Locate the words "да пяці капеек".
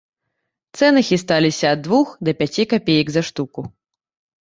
2.25-3.07